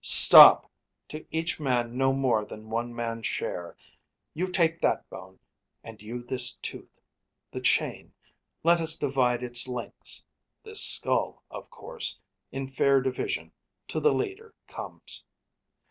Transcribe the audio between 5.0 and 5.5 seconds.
bone,